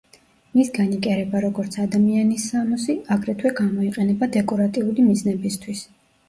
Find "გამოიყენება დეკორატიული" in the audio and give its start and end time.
3.61-5.07